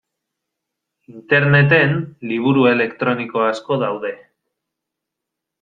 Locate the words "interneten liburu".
1.15-2.65